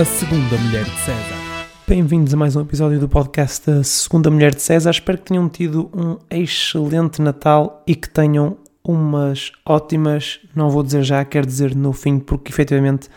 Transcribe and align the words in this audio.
A 0.00 0.04
Segunda 0.06 0.56
Mulher 0.56 0.84
de 0.84 0.98
César. 1.00 1.66
Bem-vindos 1.86 2.32
a 2.32 2.36
mais 2.38 2.56
um 2.56 2.62
episódio 2.62 2.98
do 2.98 3.06
podcast 3.06 3.70
da 3.70 3.84
Segunda 3.84 4.30
Mulher 4.30 4.54
de 4.54 4.62
César. 4.62 4.92
Espero 4.92 5.18
que 5.18 5.24
tenham 5.24 5.46
tido 5.46 5.90
um 5.94 6.16
excelente 6.30 7.20
Natal 7.20 7.84
e 7.86 7.94
que 7.94 8.08
tenham 8.08 8.56
umas 8.82 9.52
ótimas, 9.62 10.40
não 10.56 10.70
vou 10.70 10.82
dizer 10.82 11.02
já, 11.02 11.22
quero 11.22 11.46
dizer 11.46 11.76
no 11.76 11.92
fim, 11.92 12.18
porque 12.18 12.50
efetivamente 12.50 13.10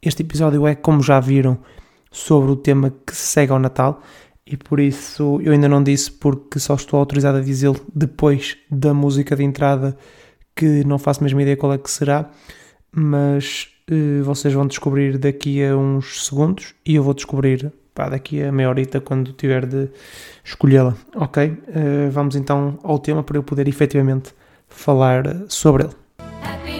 este 0.00 0.22
episódio 0.22 0.66
é, 0.66 0.74
como 0.74 1.02
já 1.02 1.20
viram, 1.20 1.58
sobre 2.10 2.50
o 2.50 2.56
tema 2.56 2.90
que 3.06 3.14
se 3.14 3.32
segue 3.32 3.52
ao 3.52 3.58
Natal 3.58 4.00
e 4.46 4.56
por 4.56 4.80
isso 4.80 5.38
eu 5.42 5.52
ainda 5.52 5.68
não 5.68 5.82
disse 5.82 6.10
porque 6.10 6.58
só 6.58 6.74
estou 6.74 6.98
autorizado 6.98 7.36
a 7.36 7.42
dizê-lo 7.42 7.78
depois 7.94 8.56
da 8.70 8.94
música 8.94 9.36
de 9.36 9.44
entrada 9.44 9.94
que 10.56 10.86
não 10.86 10.98
faço 10.98 11.22
mesmo 11.22 11.38
ideia 11.38 11.58
qual 11.58 11.74
é 11.74 11.76
que 11.76 11.90
será, 11.90 12.30
mas 12.90 13.68
vocês 14.22 14.54
vão 14.54 14.66
descobrir 14.66 15.18
daqui 15.18 15.64
a 15.64 15.76
uns 15.76 16.26
segundos 16.26 16.74
e 16.84 16.94
eu 16.94 17.02
vou 17.02 17.14
descobrir 17.14 17.72
pá, 17.94 18.08
daqui 18.08 18.42
a 18.42 18.52
meia 18.52 18.68
horita 18.68 19.00
quando 19.00 19.32
tiver 19.32 19.66
de 19.66 19.88
escolhê-la, 20.44 20.94
ok? 21.14 21.48
Uh, 21.48 22.10
vamos 22.10 22.36
então 22.36 22.78
ao 22.82 22.98
tema 22.98 23.22
para 23.22 23.36
eu 23.36 23.42
poder 23.42 23.68
efetivamente 23.68 24.32
falar 24.68 25.24
sobre 25.48 25.84
ele. 25.84 26.79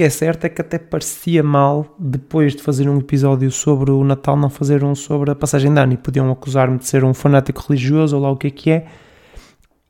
Que 0.00 0.04
é 0.04 0.08
certo 0.08 0.46
é 0.46 0.48
que 0.48 0.62
até 0.62 0.78
parecia 0.78 1.42
mal, 1.42 1.94
depois 1.98 2.56
de 2.56 2.62
fazer 2.62 2.88
um 2.88 2.96
episódio 2.96 3.50
sobre 3.50 3.90
o 3.90 4.02
Natal, 4.02 4.34
não 4.34 4.48
fazer 4.48 4.82
um 4.82 4.94
sobre 4.94 5.30
a 5.30 5.34
passagem 5.34 5.70
de 5.74 5.78
ano 5.78 5.92
e 5.92 5.98
podiam 5.98 6.30
acusar-me 6.30 6.78
de 6.78 6.86
ser 6.86 7.04
um 7.04 7.12
fanático 7.12 7.62
religioso 7.68 8.16
ou 8.16 8.22
lá 8.22 8.30
o 8.30 8.36
que 8.38 8.46
é 8.46 8.50
que 8.50 8.70
é. 8.70 8.86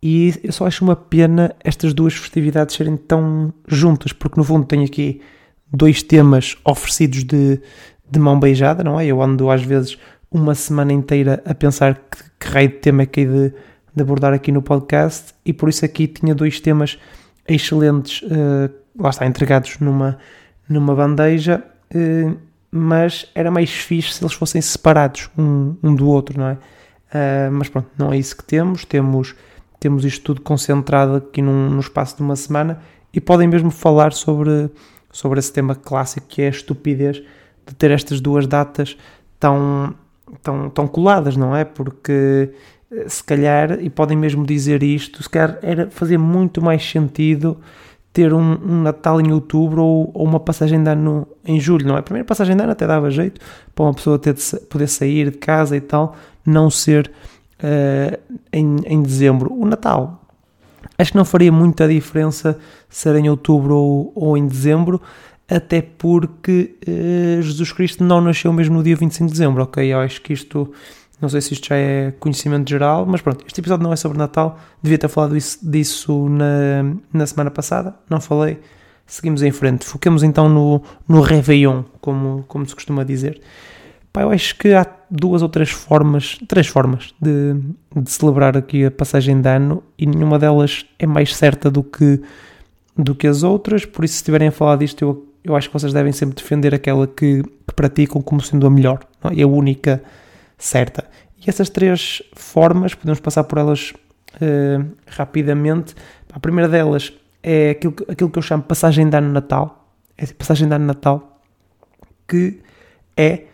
E 0.03 0.35
eu 0.43 0.51
só 0.51 0.67
acho 0.67 0.83
uma 0.83 0.97
pena 0.97 1.55
estas 1.63 1.95
duas 1.95 2.13
festividades 2.15 2.75
serem 2.75 2.97
tão 2.97 3.55
juntas, 3.69 4.13
porque 4.13 4.37
no 4.37 4.43
fundo 4.43 4.67
tenho 4.67 4.85
aqui 4.85 5.21
dois 5.73 6.03
temas 6.03 6.57
oferecidos 6.65 7.23
de, 7.23 7.61
de 8.11 8.19
mão 8.19 8.41
beijada, 8.41 8.83
não 8.83 8.99
é? 8.99 9.07
Eu 9.07 9.23
ando 9.23 9.49
às 9.49 9.63
vezes 9.63 9.97
uma 10.29 10.57
semana 10.57 10.93
inteira 10.93 11.41
a 11.47 11.55
pensar 11.55 11.95
que, 11.95 12.25
que 12.37 12.49
raio 12.49 12.69
de 12.69 12.79
tema 12.79 13.03
é 13.03 13.07
que 13.07 13.21
hei 13.21 13.27
de, 13.27 13.55
de 13.95 14.03
abordar 14.03 14.33
aqui 14.33 14.51
no 14.51 14.61
podcast 14.61 15.35
e 15.47 15.53
por 15.53 15.69
isso 15.69 15.85
aqui 15.85 16.09
tinha 16.09 16.35
dois 16.35 16.59
temas 16.59 16.99
excelentes, 17.47 18.25
eh, 18.29 18.71
lá 18.99 19.11
está, 19.11 19.27
entregados 19.27 19.79
numa, 19.79 20.19
numa 20.69 20.95
bandeja, 20.95 21.63
eh, 21.95 22.33
mas 22.71 23.31
era 23.35 23.51
mais 23.51 23.71
fixe 23.71 24.15
se 24.15 24.23
eles 24.23 24.35
fossem 24.35 24.61
separados 24.61 25.29
um, 25.37 25.77
um 25.83 25.95
do 25.95 26.09
outro, 26.09 26.39
não 26.39 26.49
é? 26.49 26.59
Ah, 27.13 27.51
mas 27.51 27.69
pronto, 27.69 27.89
não 27.99 28.13
é 28.13 28.19
isso 28.19 28.37
que 28.37 28.45
temos, 28.45 28.85
temos 28.85 29.35
temos 29.81 30.05
isto 30.05 30.23
tudo 30.23 30.43
concentrado 30.43 31.17
aqui 31.17 31.41
num, 31.41 31.71
num 31.71 31.81
espaço 31.81 32.15
de 32.15 32.23
uma 32.23 32.37
semana 32.37 32.81
e 33.15 33.21
podem 33.21 33.49
mesmo 33.49 33.71
falar 33.71 34.13
sobre, 34.13 34.71
sobre 35.11 35.39
esse 35.39 35.51
tema 35.51 35.75
clássico 35.75 36.27
que 36.29 36.43
é 36.43 36.47
a 36.47 36.51
estupidez 36.51 37.23
de 37.67 37.75
ter 37.75 37.91
estas 37.91 38.21
duas 38.21 38.47
datas 38.47 38.97
tão, 39.41 39.95
tão, 40.43 40.69
tão 40.69 40.87
coladas, 40.87 41.35
não 41.35 41.57
é? 41.57 41.65
Porque 41.65 42.53
eh, 42.93 43.09
se 43.09 43.25
calhar, 43.25 43.81
e 43.81 43.89
podem 43.89 44.19
mesmo 44.19 44.45
dizer 44.45 44.83
isto, 44.83 45.23
se 45.23 45.31
calhar 45.31 45.59
era 45.63 45.91
fazer 45.91 46.19
muito 46.19 46.61
mais 46.61 46.85
sentido 46.89 47.59
ter 48.13 48.33
um, 48.33 48.41
um 48.41 48.83
Natal 48.83 49.21
em 49.21 49.33
outubro 49.33 49.83
ou, 49.83 50.11
ou, 50.13 50.27
uma 50.27 50.41
passagem 50.41 50.83
de 50.83 50.91
ano 50.91 51.27
em 51.45 51.61
julho, 51.61 51.87
não 51.87 51.97
é? 51.97 52.01
A 52.01 52.03
primeira 52.03 52.27
passagem 52.27 52.57
de 52.57 52.63
ano 52.63 52.73
até 52.73 52.87
dava 52.87 53.11
jeito 53.11 53.41
para 53.75 53.85
uma 53.85 53.95
pessoa 53.95 54.19
ter 54.19 54.35
de, 54.35 54.43
poder 54.69 54.89
sair 54.89 55.31
de 55.31 55.39
casa 55.39 55.77
e 55.77 55.81
tal, 55.81 56.17
não 56.45 56.69
ser 56.71 57.11
uh, 57.63 58.19
em, 58.53 58.77
em 58.85 59.03
dezembro. 59.03 59.53
O 59.53 59.65
Natal, 59.65 60.21
acho 60.99 61.13
que 61.13 61.17
não 61.17 61.25
faria 61.25 61.53
muita 61.53 61.87
diferença 61.87 62.59
ser 62.89 63.15
em 63.15 63.29
outubro 63.29 63.77
ou, 63.77 64.13
ou 64.15 64.37
em 64.37 64.47
dezembro, 64.47 65.01
até 65.49 65.81
porque 65.81 66.77
uh, 66.89 67.43
Jesus 67.43 67.73
Cristo 67.73 68.03
não 68.03 68.21
nasceu 68.21 68.53
mesmo 68.53 68.77
no 68.77 68.83
dia 68.83 68.97
25 68.97 69.27
de 69.27 69.33
dezembro, 69.33 69.63
ok? 69.63 69.93
Eu 69.93 70.01
acho 70.01 70.21
que 70.21 70.33
isto, 70.33 70.73
não 71.21 71.29
sei 71.29 71.41
se 71.41 71.53
isto 71.53 71.69
já 71.69 71.77
é 71.77 72.13
conhecimento 72.19 72.69
geral, 72.69 73.05
mas 73.07 73.21
pronto, 73.21 73.45
este 73.47 73.61
episódio 73.61 73.85
não 73.85 73.93
é 73.93 73.97
sobre 73.97 74.17
Natal, 74.17 74.59
devia 74.83 74.99
ter 74.99 75.09
falado 75.09 75.37
isso, 75.37 75.59
disso 75.63 76.29
na, 76.29 76.95
na 77.13 77.27
semana 77.27 77.51
passada, 77.51 77.95
não 78.09 78.21
falei, 78.21 78.59
seguimos 79.07 79.43
em 79.43 79.51
frente. 79.51 79.85
Foquemos 79.85 80.23
então 80.23 80.49
no, 80.49 80.83
no 81.07 81.21
Réveillon, 81.21 81.83
como, 82.01 82.45
como 82.49 82.67
se 82.67 82.75
costuma 82.75 83.05
dizer. 83.05 83.41
Pá, 84.13 84.23
eu 84.23 84.31
acho 84.31 84.57
que 84.57 84.73
há 84.73 84.87
duas 85.11 85.43
ou 85.43 85.49
três 85.49 85.71
formas, 85.71 86.39
três 86.49 86.67
formas 86.67 87.15
de, 87.21 87.55
de, 87.95 88.11
celebrar 88.11 88.57
aqui 88.57 88.85
a 88.85 88.91
passagem 88.91 89.41
de 89.41 89.49
ano 89.49 89.83
e 89.99 90.07
nenhuma 90.07 90.39
delas 90.39 90.85
é 90.99 91.07
mais 91.07 91.37
certa 91.37 91.71
do 91.71 91.83
que, 91.83 92.21
do 92.97 93.15
que 93.15 93.27
as 93.27 93.43
outras, 93.45 93.85
por 93.85 94.05
isso 94.05 94.15
se 94.15 94.19
estiverem 94.19 94.49
a 94.49 94.53
falar 94.53 94.77
disto 94.77 95.03
eu, 95.03 95.29
eu 95.45 95.55
acho 95.55 95.69
que 95.69 95.73
vocês 95.73 95.93
devem 95.93 96.13
sempre 96.13 96.35
defender 96.35 96.75
aquela 96.75 97.07
que, 97.07 97.43
que 97.43 97.75
praticam 97.75 98.21
como 98.21 98.41
sendo 98.41 98.67
a 98.67 98.71
melhor, 98.71 98.99
não? 99.23 99.31
é 99.31 99.43
a 99.43 99.47
única 99.47 100.03
certa. 100.65 101.09
E 101.39 101.49
essas 101.49 101.71
três 101.71 102.23
formas, 102.35 102.95
podemos 102.95 103.21
passar 103.21 103.45
por 103.45 103.59
elas 103.59 103.93
uh, 104.37 104.91
rapidamente. 105.07 105.95
A 106.33 106.39
primeira 106.39 106.69
delas 106.69 107.13
é 107.43 107.71
aquilo, 107.71 107.95
aquilo 108.09 108.31
que 108.31 108.39
eu 108.39 108.43
chamo 108.43 108.63
passagem 108.63 109.09
de 109.09 109.17
ano 109.17 109.33
natal, 109.33 109.93
é 110.17 110.27
passagem 110.27 110.69
de 110.69 110.75
ano 110.75 110.85
natal, 110.85 111.41
que 112.29 112.61
é 113.17 113.45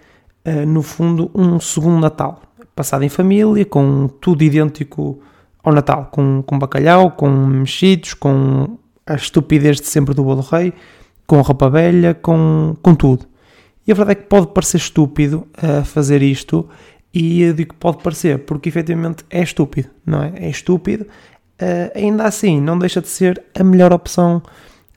eh, 0.46 0.64
no 0.64 0.80
fundo, 0.80 1.28
um 1.34 1.58
segundo 1.58 1.98
Natal, 1.98 2.40
passado 2.72 3.02
em 3.02 3.08
família, 3.08 3.64
com 3.64 4.06
tudo 4.06 4.44
idêntico 4.44 5.20
ao 5.60 5.72
Natal, 5.72 6.08
com, 6.12 6.40
com 6.46 6.56
bacalhau, 6.56 7.10
com 7.10 7.28
mexidos, 7.28 8.14
com 8.14 8.78
a 9.04 9.16
estupidez 9.16 9.80
de 9.80 9.88
sempre 9.88 10.14
do 10.14 10.22
bolo 10.22 10.42
rei, 10.42 10.72
com 11.26 11.40
roupa 11.40 11.68
velha, 11.68 12.14
com, 12.14 12.76
com 12.80 12.94
tudo. 12.94 13.26
E 13.84 13.90
a 13.90 13.94
verdade 13.96 14.20
é 14.20 14.22
que 14.22 14.28
pode 14.28 14.46
parecer 14.48 14.76
estúpido 14.76 15.48
uh, 15.58 15.84
fazer 15.84 16.22
isto, 16.22 16.68
e 17.18 17.40
eu 17.40 17.54
digo 17.54 17.72
que 17.72 17.80
pode 17.80 18.02
parecer, 18.02 18.40
porque 18.40 18.68
efetivamente 18.68 19.24
é 19.30 19.42
estúpido, 19.42 19.88
não 20.04 20.22
é? 20.22 20.34
É 20.36 20.50
estúpido, 20.50 21.04
uh, 21.04 21.90
ainda 21.94 22.24
assim, 22.24 22.60
não 22.60 22.78
deixa 22.78 23.00
de 23.00 23.08
ser 23.08 23.42
a 23.58 23.64
melhor 23.64 23.90
opção 23.90 24.42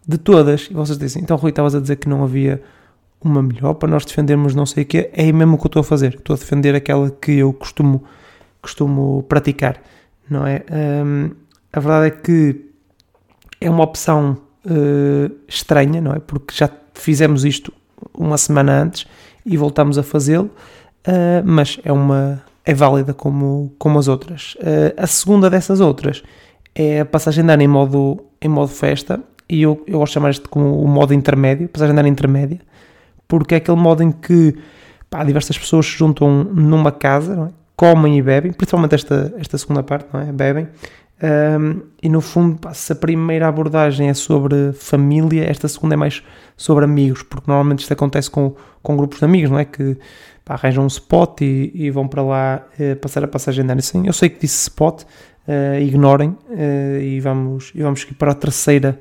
de 0.06 0.18
todas. 0.18 0.68
E 0.70 0.74
vocês 0.74 0.98
dizem, 0.98 1.24
então 1.24 1.38
Rui, 1.38 1.52
estavas 1.52 1.74
a 1.76 1.80
dizer 1.80 1.96
que 1.96 2.10
não 2.10 2.22
havia 2.22 2.62
uma 3.22 3.42
melhor 3.42 3.76
para 3.76 3.88
nós 3.88 4.04
defendermos 4.04 4.54
não 4.54 4.66
sei 4.66 4.84
o 4.84 4.86
quê, 4.86 5.10
é 5.14 5.32
mesmo 5.32 5.56
o 5.56 5.58
que 5.58 5.68
eu 5.68 5.70
estou 5.70 5.80
a 5.80 5.84
fazer. 5.84 6.16
Estou 6.16 6.34
a 6.36 6.38
defender 6.40 6.76
aquela 6.76 7.10
que 7.10 7.32
eu 7.32 7.54
costumo, 7.54 8.04
costumo 8.62 9.24
praticar, 9.24 9.82
não 10.30 10.46
é? 10.46 10.66
Um, 10.70 11.32
a 11.72 11.80
verdade 11.80 12.08
é 12.08 12.12
que 12.12 12.66
é 13.62 13.70
uma 13.70 13.86
opção 13.86 14.38
uh, 14.66 15.34
estranha, 15.48 16.02
não 16.02 16.12
é? 16.12 16.20
Porque 16.20 16.54
já 16.54 16.70
fizemos 16.94 17.46
isto 17.46 17.72
uma 18.14 18.38
semana 18.38 18.82
antes 18.84 19.08
e 19.46 19.56
voltamos 19.56 19.98
a 19.98 20.04
fazê-lo, 20.04 20.52
uh, 21.08 21.44
mas 21.44 21.80
é 21.84 21.92
uma 21.92 22.42
é 22.66 22.74
válida 22.74 23.14
como, 23.14 23.74
como 23.80 23.98
as 23.98 24.08
outras. 24.08 24.56
Uh, 24.56 24.94
a 24.98 25.08
segunda 25.08 25.50
dessas 25.50 25.80
outras 25.80 26.24
é 26.76 27.02
a 27.02 27.06
passagem 27.06 27.44
de 27.44 27.52
ano 27.52 27.64
em 27.64 27.68
modo, 27.68 28.24
em 28.42 28.48
modo 28.48 28.70
festa, 28.70 29.20
e 29.50 29.64
eu, 29.64 29.84
eu 29.88 30.00
gosto 30.00 30.12
de 30.12 30.14
chamar 30.14 30.30
isto 30.30 30.50
como 30.50 30.82
o 30.82 30.88
modo 30.88 31.14
intermédio, 31.14 31.68
passagem 31.68 31.96
de 31.96 32.00
ano 32.00 32.10
intermédia, 32.10 32.60
porque 33.28 33.56
é 33.56 33.58
aquele 33.58 33.78
modo 33.78 34.04
em 34.04 34.12
que 34.12 34.56
pá, 35.10 35.24
diversas 35.24 35.58
pessoas 35.58 35.86
se 35.88 35.94
juntam 35.94 36.44
numa 36.44 36.92
casa, 36.92 37.50
é? 37.50 37.60
comem 37.76 38.18
e 38.18 38.22
bebem, 38.22 38.52
principalmente 38.52 38.96
esta, 38.96 39.34
esta 39.38 39.58
segunda 39.58 39.82
parte, 39.82 40.08
não 40.14 40.20
é? 40.20 40.32
Bebem. 40.32 40.68
Um, 41.22 41.82
e 42.02 42.08
no 42.08 42.22
fundo, 42.22 42.60
se 42.74 42.94
a 42.94 42.96
primeira 42.96 43.48
abordagem 43.48 44.08
é 44.08 44.14
sobre 44.14 44.72
família, 44.72 45.44
esta 45.50 45.68
segunda 45.68 45.96
é 45.96 45.98
mais 45.98 46.24
sobre 46.56 46.86
amigos, 46.86 47.24
porque 47.24 47.44
normalmente 47.46 47.80
isto 47.80 47.92
acontece 47.92 48.32
com, 48.32 48.56
com 48.82 48.96
grupos 48.96 49.20
de 49.20 49.26
amigos, 49.26 49.52
não 49.52 49.60
é? 49.60 49.66
Que 49.66 49.98
pá, 50.46 50.54
arranjam 50.54 50.84
um 50.84 50.88
spot 50.88 51.42
e, 51.42 51.72
e 51.74 51.92
vão 51.92 52.08
para 52.08 52.24
lá 52.24 52.66
uh, 52.80 52.96
passar 52.98 53.24
a 53.24 53.28
passagem 53.28 53.66
de 53.66 53.72
ano. 53.72 53.82
Sim, 53.82 54.08
eu 54.08 54.14
sei 54.14 54.30
que 54.30 54.40
disse 54.40 54.62
spot, 54.64 55.04
uh, 55.04 55.82
ignorem 55.82 56.30
uh, 56.30 57.02
e, 57.02 57.20
vamos, 57.20 57.72
e 57.76 57.82
vamos 57.82 58.06
para 58.06 58.32
a 58.32 58.36
terceira 58.36 59.00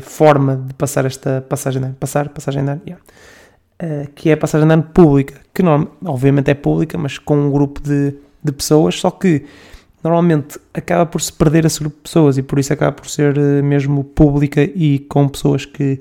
forma 0.00 0.56
de 0.66 0.74
passar 0.74 1.04
esta 1.04 1.40
passagem 1.48 1.80
de 1.80 1.86
ano. 1.86 1.96
Passar, 2.00 2.28
passagem 2.28 2.64
de 2.64 2.70
ano, 2.72 2.82
yeah. 2.84 4.10
que 4.12 4.30
é 4.30 4.32
a 4.32 4.36
passagem 4.36 4.66
de 4.66 4.74
ano 4.74 4.82
pública, 4.82 5.40
que 5.54 5.62
não, 5.62 5.92
obviamente 6.04 6.50
é 6.50 6.54
pública, 6.54 6.98
mas 6.98 7.18
com 7.18 7.36
um 7.36 7.52
grupo 7.52 7.80
de, 7.80 8.16
de 8.42 8.50
pessoas, 8.50 8.98
só 8.98 9.12
que 9.12 9.44
normalmente 10.04 10.60
acaba 10.72 11.06
por 11.06 11.20
se 11.20 11.32
perder 11.32 11.64
esse 11.64 11.80
grupo 11.80 11.96
de 11.96 12.02
pessoas 12.02 12.38
e 12.38 12.42
por 12.42 12.58
isso 12.58 12.72
acaba 12.72 12.92
por 12.92 13.08
ser 13.08 13.36
uh, 13.36 13.64
mesmo 13.64 14.04
pública 14.04 14.62
e 14.62 14.98
com 15.00 15.26
pessoas 15.26 15.64
que, 15.64 16.00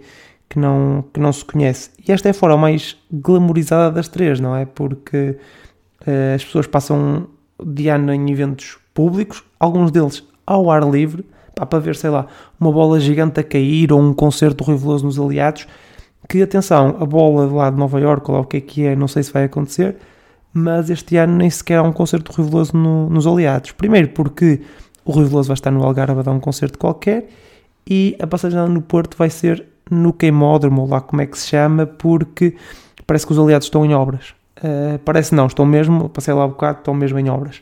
que, 0.49 0.59
não, 0.59 1.05
que 1.13 1.19
não 1.19 1.31
se 1.31 1.43
conhece. 1.45 1.89
E 2.05 2.11
esta 2.11 2.27
é 2.27 2.31
a 2.31 2.33
forma 2.33 2.57
mais 2.57 2.97
glamorizada 3.11 3.89
das 3.91 4.07
três, 4.07 4.39
não 4.39 4.55
é? 4.55 4.65
Porque 4.65 5.37
as 6.35 6.43
pessoas 6.43 6.67
passam 6.67 7.27
de 7.65 7.87
ano 7.87 8.13
em 8.13 8.29
eventos 8.29 8.77
públicos, 8.93 9.43
alguns 9.59 9.89
deles 9.89 10.23
ao 10.45 10.69
ar 10.69 10.83
livre, 10.83 11.25
pá, 11.55 11.65
para 11.65 11.79
ver, 11.79 11.95
sei 11.95 12.09
lá, 12.09 12.27
uma 12.59 12.71
bola 12.71 12.99
gigante 12.99 13.39
a 13.39 13.43
cair 13.43 13.91
ou 13.91 14.01
um 14.01 14.13
concerto 14.13 14.63
reveloso 14.63 15.05
nos 15.05 15.19
aliados. 15.19 15.67
que, 16.27 16.41
atenção, 16.41 16.97
a 16.99 17.05
bola 17.05 17.51
lá 17.51 17.69
de 17.69 17.77
Nova 17.77 17.99
Iorque, 17.99 18.29
ou 18.29 18.37
lá 18.37 18.41
o 18.41 18.45
que 18.45 18.57
é 18.57 18.61
que 18.61 18.85
é, 18.85 18.95
não 18.95 19.07
sei 19.07 19.23
se 19.23 19.31
vai 19.31 19.45
acontecer, 19.45 19.95
mas 20.53 20.89
este 20.89 21.17
ano 21.17 21.35
nem 21.37 21.49
sequer 21.49 21.79
há 21.79 21.83
um 21.83 21.91
concerto 21.91 22.31
do 22.31 22.35
Rui 22.35 22.49
Veloso 22.49 22.77
no- 22.77 23.09
nos 23.09 23.25
Aliados. 23.25 23.71
Primeiro 23.71 24.09
porque 24.09 24.61
o 25.03 25.11
Rui 25.11 25.25
Veloso 25.25 25.47
vai 25.47 25.55
estar 25.55 25.71
no 25.71 25.83
Algarve 25.83 26.19
a 26.19 26.23
dar 26.23 26.31
um 26.31 26.39
concerto 26.39 26.77
qualquer 26.77 27.27
e 27.89 28.15
a 28.21 28.27
passagem 28.27 28.59
no 28.69 28.81
Porto 28.81 29.17
vai 29.17 29.29
ser 29.29 29.65
no 29.91 30.13
Queimódromo, 30.13 30.83
ou 30.83 30.87
lá 30.87 31.01
como 31.01 31.21
é 31.21 31.25
que 31.25 31.37
se 31.37 31.47
chama, 31.47 31.85
porque 31.85 32.55
parece 33.05 33.25
que 33.25 33.33
os 33.33 33.39
Aliados 33.39 33.67
estão 33.67 33.85
em 33.85 33.93
obras. 33.93 34.33
Uh, 34.59 34.97
parece 35.03 35.35
não, 35.35 35.47
estão 35.47 35.65
mesmo, 35.65 36.07
passei 36.07 36.33
lá 36.33 36.45
um 36.45 36.49
bocado, 36.49 36.79
estão 36.79 36.93
mesmo 36.93 37.19
em 37.19 37.29
obras. 37.29 37.61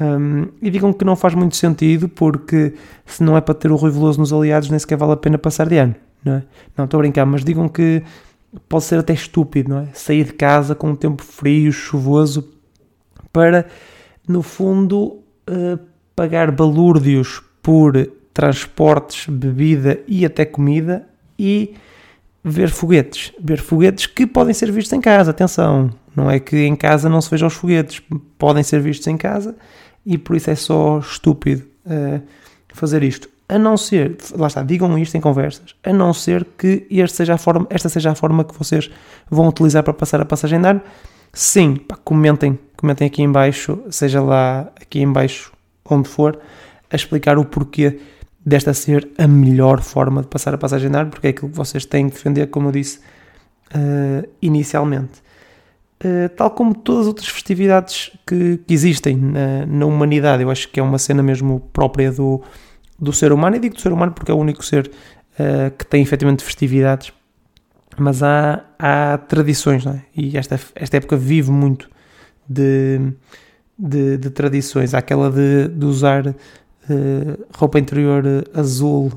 Um, 0.00 0.48
e 0.60 0.70
digam 0.70 0.92
que 0.92 1.04
não 1.04 1.14
faz 1.14 1.34
muito 1.34 1.54
sentido, 1.56 2.08
porque 2.08 2.74
se 3.04 3.22
não 3.22 3.36
é 3.36 3.40
para 3.40 3.54
ter 3.54 3.70
o 3.70 3.76
Rui 3.76 3.90
Veloso 3.90 4.18
nos 4.18 4.32
Aliados, 4.32 4.70
nem 4.70 4.78
sequer 4.78 4.96
vale 4.96 5.12
a 5.12 5.16
pena 5.16 5.38
passar 5.38 5.68
de 5.68 5.76
ano, 5.76 5.94
não 6.24 6.34
é? 6.34 6.42
Não, 6.76 6.86
estou 6.86 6.98
a 6.98 7.02
brincar, 7.02 7.26
mas 7.26 7.44
digam 7.44 7.68
que 7.68 8.02
pode 8.68 8.84
ser 8.84 8.98
até 8.98 9.12
estúpido, 9.12 9.70
não 9.70 9.80
é? 9.80 9.88
Sair 9.92 10.24
de 10.24 10.32
casa 10.32 10.74
com 10.74 10.90
um 10.90 10.96
tempo 10.96 11.22
frio, 11.22 11.72
chuvoso, 11.72 12.48
para, 13.32 13.66
no 14.26 14.42
fundo, 14.42 15.22
uh, 15.48 15.78
pagar 16.14 16.50
balúrdios 16.50 17.42
por 17.62 18.10
transportes, 18.34 19.26
bebida 19.28 20.00
e 20.06 20.24
até 20.24 20.44
comida 20.44 21.06
e 21.38 21.74
ver 22.42 22.70
foguetes. 22.70 23.32
Ver 23.40 23.58
foguetes 23.58 24.06
que 24.06 24.26
podem 24.26 24.54
ser 24.54 24.70
vistos 24.72 24.92
em 24.92 25.00
casa, 25.00 25.30
atenção. 25.30 25.90
Não 26.14 26.30
é 26.30 26.40
que 26.40 26.56
em 26.56 26.74
casa 26.74 27.08
não 27.08 27.20
se 27.20 27.30
vejam 27.30 27.48
os 27.48 27.54
foguetes, 27.54 28.02
podem 28.36 28.62
ser 28.62 28.80
vistos 28.80 29.06
em 29.06 29.16
casa 29.16 29.56
e 30.04 30.18
por 30.18 30.36
isso 30.36 30.50
é 30.50 30.54
só 30.54 30.98
estúpido 30.98 31.64
uh, 31.86 32.20
fazer 32.74 33.02
isto. 33.02 33.29
A 33.50 33.58
não 33.58 33.76
ser, 33.76 34.16
lá 34.36 34.46
está, 34.46 34.62
digam 34.62 34.96
isto 34.96 35.16
em 35.16 35.20
conversas, 35.20 35.74
a 35.82 35.92
não 35.92 36.14
ser 36.14 36.46
que 36.56 36.86
este 36.88 37.16
seja 37.16 37.34
a 37.34 37.36
forma, 37.36 37.66
esta 37.68 37.88
seja 37.88 38.12
a 38.12 38.14
forma 38.14 38.44
que 38.44 38.56
vocês 38.56 38.88
vão 39.28 39.48
utilizar 39.48 39.82
para 39.82 39.92
passar 39.92 40.20
a 40.20 40.24
passagem 40.24 40.60
de 40.60 40.68
ano. 40.68 40.80
Sim, 41.32 41.74
pá, 41.74 41.96
comentem, 41.96 42.56
comentem 42.76 43.08
aqui 43.08 43.22
em 43.22 43.32
baixo, 43.32 43.80
seja 43.90 44.22
lá 44.22 44.70
aqui 44.80 45.00
em 45.00 45.12
baixo 45.12 45.52
onde 45.84 46.08
for, 46.08 46.38
a 46.88 46.94
explicar 46.94 47.38
o 47.38 47.44
porquê 47.44 47.98
desta 48.46 48.72
ser 48.72 49.08
a 49.18 49.26
melhor 49.26 49.80
forma 49.80 50.22
de 50.22 50.28
passar 50.28 50.54
a 50.54 50.58
passagem 50.58 50.88
de 50.88 50.96
ano, 50.96 51.10
porque 51.10 51.26
é 51.26 51.30
aquilo 51.30 51.50
que 51.50 51.56
vocês 51.56 51.84
têm 51.84 52.08
que 52.08 52.14
defender, 52.14 52.46
como 52.50 52.68
eu 52.68 52.72
disse 52.72 53.00
uh, 53.74 54.28
inicialmente. 54.40 55.20
Uh, 56.04 56.28
tal 56.36 56.52
como 56.52 56.72
todas 56.72 57.02
as 57.02 57.06
outras 57.08 57.28
festividades 57.28 58.12
que, 58.24 58.58
que 58.64 58.72
existem 58.72 59.16
na, 59.16 59.66
na, 59.66 59.86
humanidade, 59.86 60.44
eu 60.44 60.50
acho 60.52 60.68
que 60.68 60.78
é 60.78 60.82
uma 60.82 60.98
cena 60.98 61.20
mesmo 61.20 61.60
própria 61.72 62.12
do, 62.12 62.40
do 63.00 63.12
ser 63.12 63.32
humano, 63.32 63.56
e 63.56 63.58
digo 63.58 63.74
do 63.74 63.80
ser 63.80 63.92
humano 63.92 64.12
porque 64.12 64.30
é 64.30 64.34
o 64.34 64.36
único 64.36 64.64
ser 64.64 64.90
uh, 65.34 65.70
que 65.76 65.86
tem 65.86 66.02
efetivamente 66.02 66.44
festividades, 66.44 67.12
mas 67.98 68.22
há, 68.22 68.64
há 68.78 69.18
tradições, 69.18 69.86
é? 69.86 70.02
e 70.16 70.36
esta, 70.36 70.60
esta 70.74 70.96
época 70.96 71.16
vive 71.16 71.50
muito 71.50 71.90
de, 72.48 73.12
de, 73.78 74.16
de 74.16 74.30
tradições. 74.30 74.94
Há 74.94 74.98
aquela 74.98 75.30
de, 75.30 75.68
de 75.68 75.86
usar 75.86 76.28
uh, 76.28 76.34
roupa 77.54 77.78
interior 77.78 78.24
azul 78.54 79.12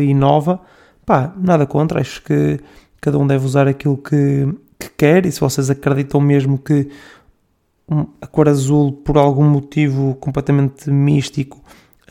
e 0.00 0.14
nova, 0.14 0.60
pá, 1.04 1.34
nada 1.36 1.66
contra, 1.66 2.00
acho 2.00 2.22
que 2.22 2.60
cada 3.00 3.18
um 3.18 3.26
deve 3.26 3.44
usar 3.44 3.66
aquilo 3.66 3.98
que, 3.98 4.48
que 4.78 4.88
quer, 4.96 5.26
e 5.26 5.32
se 5.32 5.40
vocês 5.40 5.68
acreditam 5.68 6.20
mesmo 6.20 6.56
que 6.56 6.88
a 8.20 8.26
cor 8.26 8.48
azul, 8.48 8.92
por 8.92 9.18
algum 9.18 9.44
motivo 9.44 10.14
completamente 10.14 10.90
místico, 10.90 11.60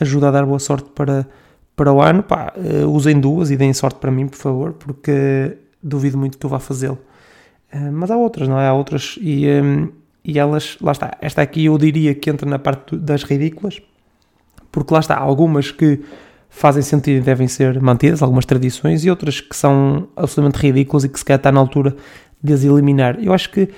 ajuda 0.00 0.28
a 0.28 0.30
dar 0.30 0.44
boa 0.44 0.58
sorte 0.58 0.88
para, 0.94 1.26
para 1.76 1.92
o 1.92 2.00
ano, 2.00 2.22
pá, 2.22 2.52
uh, 2.56 2.88
usem 2.88 3.18
duas 3.18 3.50
e 3.50 3.56
deem 3.56 3.72
sorte 3.72 3.98
para 3.98 4.10
mim, 4.10 4.28
por 4.28 4.36
favor, 4.36 4.72
porque 4.74 5.56
duvido 5.82 6.18
muito 6.18 6.38
que 6.38 6.46
eu 6.46 6.50
vá 6.50 6.58
fazê-lo. 6.58 6.98
Uh, 7.72 7.92
mas 7.92 8.10
há 8.10 8.16
outras, 8.16 8.48
não 8.48 8.58
é? 8.58 8.66
Há 8.66 8.72
outras 8.72 9.18
e, 9.20 9.46
um, 9.48 9.88
e 10.24 10.38
elas, 10.38 10.76
lá 10.80 10.92
está, 10.92 11.16
esta 11.20 11.42
aqui 11.42 11.66
eu 11.66 11.76
diria 11.78 12.14
que 12.14 12.30
entra 12.30 12.48
na 12.48 12.58
parte 12.58 12.96
das 12.96 13.22
ridículas, 13.22 13.80
porque 14.72 14.92
lá 14.92 15.00
está, 15.00 15.14
há 15.14 15.20
algumas 15.20 15.70
que 15.70 16.00
fazem 16.48 16.82
sentido 16.82 17.18
e 17.18 17.20
devem 17.20 17.48
ser 17.48 17.80
mantidas, 17.80 18.22
algumas 18.22 18.46
tradições, 18.46 19.04
e 19.04 19.10
outras 19.10 19.40
que 19.40 19.56
são 19.56 20.08
absolutamente 20.16 20.58
ridículas 20.58 21.04
e 21.04 21.08
que 21.08 21.18
se 21.18 21.24
calhar 21.24 21.38
está 21.38 21.50
na 21.50 21.58
altura 21.58 21.96
de 22.42 22.52
as 22.52 22.62
eliminar. 22.62 23.18
Eu 23.20 23.32
acho 23.32 23.50
que 23.50 23.68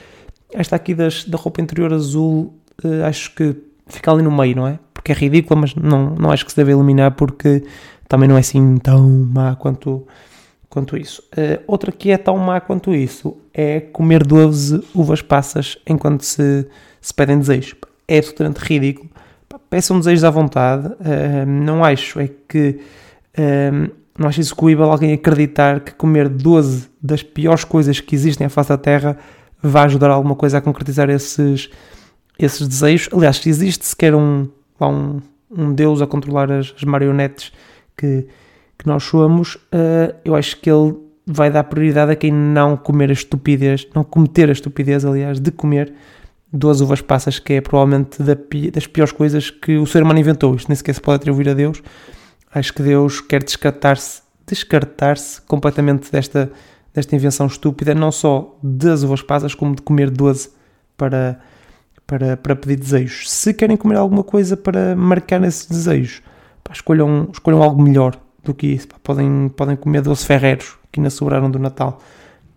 esta 0.52 0.76
aqui 0.76 0.94
das, 0.94 1.24
da 1.24 1.38
roupa 1.38 1.60
interior 1.60 1.92
azul, 1.92 2.54
uh, 2.84 3.04
acho 3.04 3.34
que 3.34 3.56
fica 3.86 4.10
ali 4.10 4.22
no 4.22 4.30
meio, 4.30 4.56
não 4.56 4.66
é? 4.66 4.78
Porque 4.92 5.12
é 5.12 5.14
ridícula, 5.14 5.60
mas 5.60 5.74
não, 5.74 6.10
não 6.10 6.30
acho 6.30 6.44
que 6.44 6.50
se 6.50 6.56
deve 6.56 6.72
eliminar 6.72 7.12
porque 7.12 7.64
também 8.08 8.28
não 8.28 8.36
é 8.36 8.40
assim 8.40 8.76
tão 8.78 9.08
má 9.08 9.54
quanto, 9.56 10.06
quanto 10.68 10.96
isso. 10.96 11.22
Uh, 11.32 11.62
outra 11.66 11.92
que 11.92 12.10
é 12.10 12.18
tão 12.18 12.36
má 12.38 12.60
quanto 12.60 12.94
isso 12.94 13.36
é 13.52 13.80
comer 13.80 14.24
12 14.24 14.82
uvas 14.94 15.22
passas 15.22 15.78
enquanto 15.86 16.22
se, 16.22 16.66
se 17.00 17.14
pedem 17.14 17.38
desejos. 17.38 17.74
É 18.08 18.18
absolutamente 18.18 18.60
ridículo. 18.60 19.10
Peçam 19.70 19.98
desejos 19.98 20.24
à 20.24 20.30
vontade. 20.30 20.86
Uh, 20.86 21.46
não 21.46 21.84
acho 21.84 22.20
é 22.20 22.28
que. 22.48 22.80
Uh, 23.38 23.90
não 24.18 24.28
acho 24.28 24.40
execuível 24.40 24.90
alguém 24.90 25.12
acreditar 25.12 25.80
que 25.80 25.92
comer 25.92 26.28
12 26.28 26.88
das 27.02 27.22
piores 27.22 27.64
coisas 27.64 28.00
que 28.00 28.14
existem 28.14 28.46
à 28.46 28.50
face 28.50 28.70
da 28.70 28.78
Terra 28.78 29.18
vai 29.62 29.84
ajudar 29.84 30.10
alguma 30.10 30.34
coisa 30.34 30.58
a 30.58 30.60
concretizar 30.60 31.10
esses, 31.10 31.68
esses 32.38 32.66
desejos. 32.66 33.08
Aliás, 33.12 33.44
existe 33.46 33.86
sequer 33.86 34.14
um, 34.14 34.48
um, 34.80 35.20
um 35.50 35.72
Deus 35.72 36.02
a 36.02 36.06
controlar 36.06 36.50
as, 36.50 36.74
as 36.76 36.84
marionetes 36.84 37.52
que, 37.96 38.26
que 38.78 38.86
nós 38.86 39.04
somos, 39.04 39.54
uh, 39.54 40.14
eu 40.24 40.34
acho 40.34 40.60
que 40.60 40.70
ele 40.70 40.94
vai 41.26 41.50
dar 41.50 41.64
prioridade 41.64 42.12
a 42.12 42.16
quem 42.16 42.32
não 42.32 42.76
comer 42.76 43.10
a 43.10 43.12
estupidez, 43.12 43.86
não 43.94 44.04
cometer 44.04 44.48
a 44.48 44.52
estupidez, 44.52 45.04
aliás, 45.04 45.40
de 45.40 45.50
comer 45.50 45.92
12 46.52 46.84
uvas 46.84 47.00
passas, 47.00 47.38
que 47.38 47.54
é 47.54 47.60
provavelmente 47.60 48.22
da, 48.22 48.36
das 48.72 48.86
piores 48.86 49.12
coisas 49.12 49.50
que 49.50 49.76
o 49.76 49.86
ser 49.86 50.02
humano 50.02 50.20
inventou. 50.20 50.54
Isto 50.54 50.68
nem 50.68 50.76
sequer 50.76 50.94
se 50.94 51.00
pode 51.00 51.16
atribuir 51.16 51.48
a 51.48 51.54
Deus. 51.54 51.82
Acho 52.54 52.72
que 52.72 52.82
Deus 52.82 53.20
quer 53.20 53.42
descartar-se 53.42 54.26
descartar-se 54.46 55.42
completamente 55.42 56.10
desta, 56.10 56.50
desta 56.94 57.16
invenção 57.16 57.46
estúpida, 57.46 57.94
não 57.94 58.12
só 58.12 58.56
das 58.62 59.02
uvas 59.02 59.20
passas, 59.20 59.54
como 59.54 59.74
de 59.74 59.82
comer 59.82 60.10
12 60.10 60.50
para, 60.96 61.40
para, 62.06 62.36
para 62.36 62.54
pedir 62.54 62.76
desejos. 62.76 63.30
Se 63.30 63.52
querem 63.52 63.76
comer 63.76 63.96
alguma 63.96 64.22
coisa 64.22 64.56
para 64.56 64.94
marcar 64.94 65.42
esses 65.44 65.66
desejos, 65.66 66.22
pá, 66.62 66.72
escolham, 66.72 67.28
escolham 67.32 67.62
algo 67.62 67.82
melhor 67.82 68.18
do 68.44 68.54
que 68.54 68.68
isso. 68.68 68.88
Pá, 68.88 68.96
podem, 69.02 69.48
podem 69.48 69.76
comer 69.76 70.02
12 70.02 70.24
ferreiros 70.24 70.76
que 70.92 71.00
ainda 71.00 71.10
sobraram 71.10 71.50
do 71.50 71.58
Natal, 71.58 72.00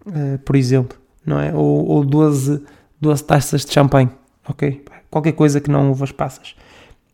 uh, 0.05 0.37
por 0.39 0.55
exemplo, 0.55 0.97
não 1.25 1.39
é? 1.39 1.53
Ou, 1.53 1.85
ou 1.87 2.05
12, 2.05 2.63
12 3.01 3.23
taças 3.23 3.65
de 3.65 3.73
champanhe, 3.73 4.09
ok? 4.47 4.85
Qualquer 5.09 5.33
coisa 5.33 5.59
que 5.59 5.69
não 5.69 5.91
uvas 5.91 6.11
passas. 6.11 6.55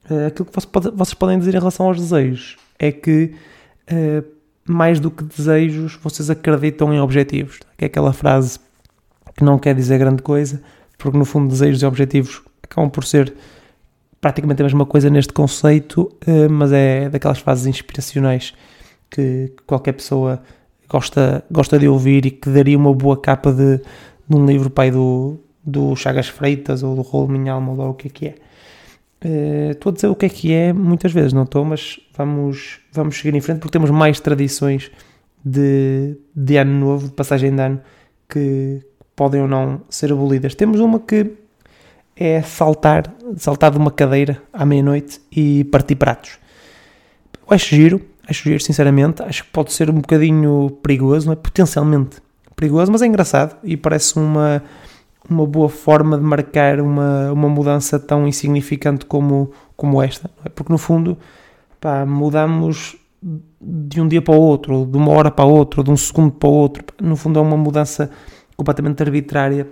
Uh, 0.10 0.28
aquilo 0.28 0.46
que 0.46 0.54
vocês, 0.54 0.66
pode, 0.66 0.92
vocês 0.92 1.14
podem 1.14 1.40
dizer 1.40 1.56
em 1.56 1.60
relação 1.60 1.88
aos 1.88 2.00
desejos 2.00 2.58
é 2.78 2.92
que 2.92 3.34
uh, 3.92 4.36
mais 4.68 5.00
do 5.00 5.12
que 5.12 5.24
desejos, 5.24 5.98
vocês 6.02 6.30
acreditam 6.30 6.94
em 6.94 7.00
objetivos. 7.00 7.60
Que 7.78 7.86
é 7.86 7.88
aquela 7.88 8.12
frase 8.12 8.60
que 9.36 9.44
não 9.44 9.60
quer 9.60 9.76
dizer 9.76 10.00
grande 10.00 10.22
coisa, 10.22 10.62
porque 11.06 11.20
no 11.20 11.26
fundo 11.26 11.50
desejos 11.50 11.84
e 11.84 11.86
objetivos 11.86 12.42
acabam 12.64 12.90
por 12.90 13.06
ser 13.06 13.32
praticamente 14.20 14.64
a 14.64 14.66
mesma 14.66 14.88
coisa 14.88 15.08
neste 15.08 15.32
conceito, 15.32 16.12
mas 16.50 16.72
é 16.72 17.10
daquelas 17.10 17.38
frases 17.38 17.68
inspiracionais 17.68 18.56
que 19.12 19.54
qualquer 19.68 19.94
pessoa 19.94 20.42
gosta, 20.90 21.44
gosta 21.52 21.78
de 21.78 21.88
ouvir 21.88 22.26
e 22.26 22.32
que 22.32 22.50
daria 22.50 22.76
uma 22.76 22.92
boa 22.92 23.16
capa 23.22 23.54
de, 23.54 23.78
de 23.78 24.36
um 24.36 24.44
livro 24.48 24.72
pai 24.72 24.90
do, 24.90 25.38
do 25.64 25.96
Chagas 25.96 26.28
Freitas 26.28 26.82
ou 26.82 26.96
do 26.96 27.04
Rolo 27.04 27.28
Minha 27.28 27.54
Alma 27.54 27.74
ou 27.74 27.92
o 27.92 27.94
que 27.94 28.08
é 28.08 28.12
que 28.12 28.26
é. 28.28 28.36
Estou 29.72 29.92
uh, 29.92 29.94
a 29.94 29.96
dizer 29.96 30.08
o 30.08 30.16
que 30.16 30.26
é 30.26 30.30
que 30.30 30.54
é, 30.54 30.74
muitas 30.74 31.12
vezes 31.12 31.34
não 31.34 31.44
estou, 31.44 31.64
mas 31.64 32.00
vamos, 32.18 32.80
vamos 32.92 33.16
seguir 33.16 33.36
em 33.36 33.42
frente 33.42 33.60
porque 33.60 33.72
temos 33.72 33.92
mais 33.92 34.20
tradições 34.20 34.92
de, 35.44 36.18
de 36.36 36.58
ano 36.58 36.80
novo, 36.80 37.08
de 37.10 37.14
passagem 37.14 37.56
de 37.56 37.62
ano, 37.62 37.80
que 38.28 38.82
podem 39.16 39.42
ou 39.42 39.48
não 39.48 39.82
ser 39.90 40.12
abolidas. 40.12 40.56
Temos 40.56 40.80
uma 40.80 41.00
que 41.00 41.34
é 42.16 42.42
saltar, 42.42 43.14
saltar 43.38 43.72
de 43.72 43.78
uma 43.78 43.92
cadeira 43.92 44.42
à 44.52 44.66
meia-noite 44.66 45.22
e 45.32 45.64
partir 45.66 45.96
pratos. 45.96 46.38
Eu 47.34 47.56
acho 47.56 47.76
giro, 47.76 48.02
acho 48.28 48.44
giro, 48.44 48.62
sinceramente. 48.62 49.22
Acho 49.22 49.44
que 49.44 49.50
pode 49.52 49.74
ser 49.74 49.90
um 49.90 49.96
bocadinho 49.96 50.78
perigoso, 50.82 51.28
não 51.28 51.34
é? 51.34 51.36
Potencialmente 51.36 52.18
perigoso, 52.56 52.92
mas 52.92 53.02
é 53.02 53.06
engraçado 53.06 53.58
e 53.64 53.76
parece 53.76 54.18
uma 54.18 54.64
uma 55.30 55.46
boa 55.46 55.70
forma 55.70 56.18
de 56.18 56.24
marcar 56.24 56.80
uma, 56.80 57.32
uma 57.32 57.50
mudança 57.50 58.00
tão 58.00 58.28
insignificante 58.28 59.06
como, 59.06 59.52
como 59.76 60.02
esta. 60.02 60.30
É? 60.44 60.50
Porque 60.50 60.72
no 60.72 60.78
fundo 60.78 61.18
pá, 61.80 62.06
mudamos 62.06 62.96
de 63.60 64.00
um 64.00 64.08
dia 64.08 64.22
para 64.22 64.36
o 64.36 64.40
outro, 64.40 64.86
de 64.86 64.98
uma 64.98 65.12
hora 65.12 65.32
para 65.32 65.46
a 65.46 65.48
outra, 65.48 65.84
de 65.84 65.90
um 65.90 65.98
segundo 65.98 66.32
para 66.32 66.48
o 66.50 66.52
outro. 66.52 66.84
No 67.02 67.16
fundo 67.16 67.40
é 67.40 67.42
uma 67.42 67.58
mudança 67.58 68.10
completamente 68.56 69.02
arbitrária 69.02 69.68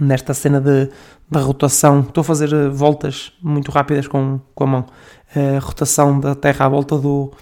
nesta 0.00 0.34
cena 0.34 0.60
de, 0.60 0.88
de 1.30 1.38
rotação. 1.38 2.00
Estou 2.00 2.20
a 2.22 2.24
fazer 2.24 2.70
voltas 2.70 3.32
muito 3.42 3.70
rápidas 3.70 4.06
com, 4.06 4.40
com 4.54 4.64
a 4.64 4.66
mão. 4.66 4.86
A 5.34 5.58
rotação 5.58 6.18
da 6.18 6.34
Terra 6.34 6.66
à 6.66 6.68
volta 6.68 6.98
do, 6.98 7.32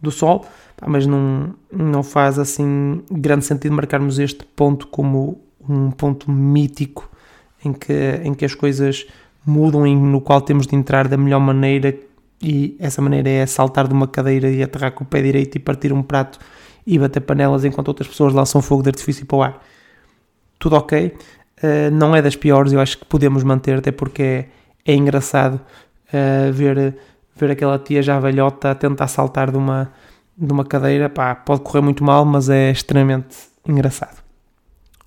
do 0.00 0.10
Sol. 0.10 0.46
Mas 0.86 1.06
não, 1.06 1.54
não 1.70 2.02
faz 2.02 2.38
assim 2.38 3.02
grande 3.10 3.44
sentido 3.44 3.74
marcarmos 3.74 4.18
este 4.18 4.44
ponto 4.44 4.86
como 4.86 5.40
um 5.68 5.90
ponto 5.90 6.30
mítico 6.30 7.08
em 7.62 7.72
que, 7.72 8.20
em 8.24 8.32
que 8.32 8.44
as 8.44 8.54
coisas 8.54 9.06
mudam 9.44 9.86
e 9.86 9.94
no 9.94 10.20
qual 10.20 10.40
temos 10.40 10.66
de 10.66 10.74
entrar 10.74 11.06
da 11.06 11.16
melhor 11.16 11.40
maneira 11.40 11.94
e 12.42 12.76
essa 12.78 13.02
maneira 13.02 13.28
é 13.28 13.46
saltar 13.46 13.86
de 13.86 13.92
uma 13.92 14.08
cadeira 14.08 14.50
e 14.50 14.62
aterrar 14.62 14.92
com 14.92 15.04
o 15.04 15.06
pé 15.06 15.20
direito 15.20 15.56
e 15.56 15.58
partir 15.58 15.92
um 15.92 16.02
prato 16.02 16.38
e 16.86 16.98
bater 16.98 17.20
panelas 17.20 17.64
enquanto 17.64 17.88
outras 17.88 18.08
pessoas 18.08 18.32
lançam 18.32 18.62
fogo 18.62 18.82
de 18.82 18.88
artifício 18.88 19.26
para 19.26 19.36
o 19.36 19.42
ar. 19.42 19.62
Tudo 20.60 20.76
ok, 20.76 21.06
uh, 21.06 21.90
não 21.90 22.14
é 22.14 22.20
das 22.20 22.36
piores, 22.36 22.72
eu 22.72 22.80
acho 22.80 22.98
que 22.98 23.04
podemos 23.06 23.42
manter, 23.42 23.78
até 23.78 23.90
porque 23.90 24.22
é, 24.22 24.46
é 24.84 24.94
engraçado 24.94 25.54
uh, 25.54 26.52
ver, 26.52 26.94
ver 27.34 27.50
aquela 27.50 27.78
tia 27.78 28.02
já 28.02 28.20
velhota 28.20 28.70
a 28.70 28.74
tentar 28.74 29.08
saltar 29.08 29.50
de 29.50 29.56
uma, 29.56 29.90
de 30.36 30.52
uma 30.52 30.64
cadeira, 30.64 31.08
pá, 31.08 31.34
pode 31.34 31.62
correr 31.62 31.80
muito 31.80 32.04
mal, 32.04 32.26
mas 32.26 32.50
é 32.50 32.70
extremamente 32.70 33.36
engraçado. 33.66 34.20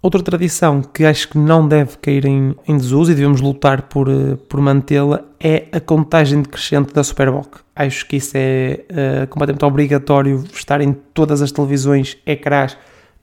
Outra 0.02 0.22
tradição 0.22 0.82
que 0.82 1.06
acho 1.06 1.30
que 1.30 1.38
não 1.38 1.66
deve 1.66 1.98
cair 1.98 2.26
em, 2.26 2.54
em 2.68 2.76
desuso 2.76 3.12
e 3.12 3.16
devemos 3.16 3.40
lutar 3.40 3.84
por, 3.84 4.10
uh, 4.10 4.36
por 4.50 4.60
mantê-la 4.60 5.22
é 5.40 5.68
a 5.72 5.80
contagem 5.80 6.42
decrescente 6.42 6.92
da 6.94 7.04
Superboc. 7.04 7.60
Acho 7.76 8.08
que 8.08 8.16
isso 8.16 8.34
é 8.36 8.84
uh, 8.90 9.28
completamente 9.28 9.64
obrigatório 9.64 10.44
estar 10.52 10.82
em 10.82 10.94
todas 11.14 11.44
as 11.44 11.52
televisões, 11.52 12.18
ecrãs, 12.26 12.76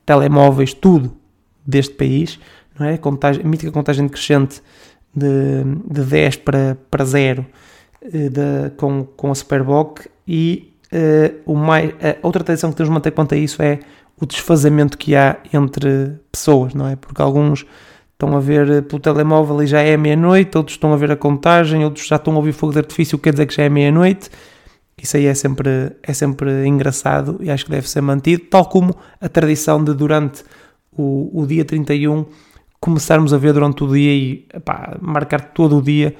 telemóveis, 0.07 0.73
tudo 0.73 1.20
deste 1.71 1.95
país, 1.95 2.39
não 2.79 2.87
é? 2.87 2.97
Contagem, 2.97 3.45
a 3.45 3.49
mítica 3.49 3.71
contagem 3.71 4.07
decrescente 4.07 4.63
de, 5.15 5.65
de 5.89 6.03
10 6.03 6.37
para, 6.37 6.77
para 6.91 7.05
0 7.05 7.47
uh, 8.03 8.09
de, 8.09 8.71
com, 8.77 9.05
com 9.05 9.31
a 9.31 9.35
Superboc 9.35 10.07
e 10.27 10.67
o 11.47 11.55
mais, 11.55 11.95
outra 12.21 12.43
tradição 12.43 12.71
que 12.71 12.77
temos 12.77 12.89
de 12.89 12.95
manter 12.95 13.13
quanto 13.13 13.33
a 13.33 13.39
isso 13.39 13.63
é 13.63 13.79
o 14.21 14.27
desfazamento 14.27 14.99
que 14.99 15.15
há 15.15 15.37
entre 15.53 16.19
pessoas, 16.33 16.75
não 16.75 16.89
é? 16.89 16.97
Porque 16.97 17.23
alguns 17.23 17.65
estão 18.13 18.37
a 18.37 18.41
ver 18.41 18.83
pelo 18.83 19.01
telemóvel 19.01 19.63
e 19.63 19.67
já 19.67 19.81
é 19.81 19.97
meia-noite, 19.97 20.59
outros 20.59 20.77
estão 20.77 20.93
a 20.93 20.97
ver 20.97 21.11
a 21.11 21.17
contagem, 21.17 21.85
outros 21.85 22.07
já 22.07 22.17
estão 22.17 22.35
a 22.35 22.37
ouvir 22.37 22.53
fogo 22.53 22.73
de 22.73 22.79
artifício, 22.79 23.19
quer 23.19 23.33
dizer 23.33 23.47
que 23.47 23.55
já 23.55 23.63
é 23.63 23.69
meia-noite. 23.69 24.31
Isso 25.03 25.17
aí 25.17 25.25
é 25.25 25.33
sempre, 25.33 25.93
é 26.03 26.13
sempre 26.13 26.67
engraçado 26.67 27.39
e 27.41 27.51
acho 27.51 27.65
que 27.65 27.71
deve 27.71 27.89
ser 27.89 28.03
mantido, 28.03 28.45
tal 28.51 28.67
como 28.67 28.95
a 29.19 29.29
tradição 29.29 29.83
de 29.83 29.95
durante 29.95 30.45
o, 30.97 31.43
o 31.43 31.47
dia 31.47 31.65
31 31.65 32.27
começarmos 32.81 33.35
a 33.35 33.39
ver 33.39 33.53
durante 33.53 33.85
o 33.85 33.93
dia 33.93 34.13
e 34.13 34.47
epá, 34.55 34.97
marcar 35.01 35.53
todo 35.53 35.77
o 35.77 35.83
dia 35.83 36.15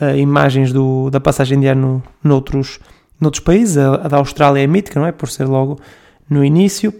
uh, 0.00 0.16
imagens 0.16 0.72
do, 0.72 1.08
da 1.10 1.18
passagem 1.18 1.58
de 1.58 1.66
ano 1.66 2.02
noutros, 2.22 2.78
noutros 3.18 3.42
países. 3.42 3.78
A, 3.78 3.94
a 3.94 4.08
da 4.08 4.18
Austrália 4.18 4.62
é 4.62 4.66
mítica, 4.66 5.00
não 5.00 5.06
é? 5.06 5.12
Por 5.12 5.30
ser 5.30 5.46
logo 5.46 5.80
no 6.28 6.44
início 6.44 6.92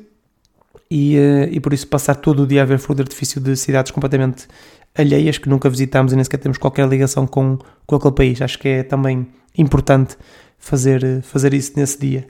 e, 0.91 1.17
uh, 1.19 1.49
e 1.51 1.61
por 1.61 1.73
isso 1.73 1.87
passar 1.87 2.15
todo 2.17 2.45
o 2.45 2.47
dia 2.47 2.63
a 2.63 2.65
ver 2.65 2.79
fogo 2.79 2.97
de 2.97 3.03
artifício 3.03 3.41
de 3.41 3.55
cidades 3.57 3.93
completamente 3.93 4.49
alheias 4.95 5.39
que 5.39 5.49
nunca 5.49 5.69
visitamos 5.69 6.13
e 6.13 6.17
nem 6.17 6.25
sequer 6.25 6.39
temos 6.39 6.59
qualquer 6.59 6.89
ligação 6.89 7.27
com, 7.27 7.59
com 7.87 7.97
aquele 7.97 8.15
país. 8.15 8.43
Acho 8.43 8.59
que 8.59 8.69
é 8.69 8.83
também 8.83 9.27
importante 9.57 10.17
fazer, 10.59 11.23
fazer 11.23 11.53
isso 11.53 11.73
nesse 11.77 11.99
dia. 11.99 12.27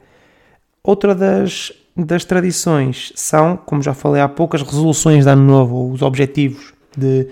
Outra 0.85 1.15
das, 1.15 1.73
das 1.97 2.25
tradições 2.25 3.13
são, 3.15 3.57
como 3.57 3.83
já 3.83 3.95
falei 3.95 4.21
há 4.21 4.29
pouco, 4.29 4.57
as 4.57 4.63
resoluções 4.63 5.25
de 5.25 5.31
Ano 5.31 5.45
Novo, 5.45 5.77
ou 5.77 5.93
os 5.93 6.03
objetivos 6.03 6.75
de, 6.97 7.29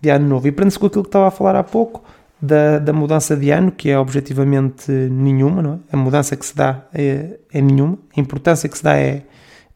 de 0.00 0.08
Ano 0.08 0.28
Novo. 0.28 0.46
E 0.46 0.52
prende-se 0.52 0.78
com 0.78 0.86
aquilo 0.86 1.02
que 1.02 1.08
estava 1.08 1.26
a 1.26 1.30
falar 1.30 1.56
há 1.56 1.64
pouco, 1.64 2.04
da, 2.40 2.78
da 2.78 2.92
mudança 2.92 3.36
de 3.36 3.50
ano, 3.50 3.72
que 3.72 3.90
é 3.90 3.98
objetivamente 3.98 4.90
nenhuma, 4.92 5.62
não 5.62 5.72
é? 5.74 5.78
A 5.92 5.96
mudança 5.96 6.36
que 6.36 6.44
se 6.44 6.54
dá 6.54 6.86
é, 6.92 7.38
é 7.52 7.60
nenhuma, 7.60 7.98
a 8.16 8.20
importância 8.20 8.68
que 8.68 8.76
se 8.76 8.84
dá 8.84 8.96
é, 8.96 9.22